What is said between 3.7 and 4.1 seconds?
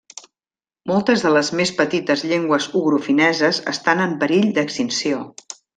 estan